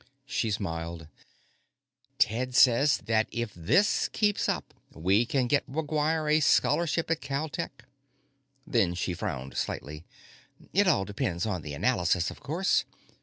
She 0.25 0.49
smiled. 0.49 1.07
"Ted 2.17 2.55
says 2.55 2.97
that 3.05 3.27
if 3.31 3.53
this 3.53 4.07
keeps 4.07 4.49
up, 4.49 4.73
we 4.95 5.27
can 5.27 5.45
get 5.45 5.69
McGuire 5.69 6.35
a 6.35 6.39
scholarship 6.39 7.11
at 7.11 7.21
Cal 7.21 7.49
Tech." 7.49 7.85
Then 8.65 8.95
she 8.95 9.13
frowned 9.13 9.55
slightly. 9.55 10.03
"It 10.73 10.87
all 10.87 11.05
depends 11.05 11.45
on 11.45 11.61
the 11.61 11.75
analysis, 11.75 12.31
of 12.31 12.39
course. 12.39 12.83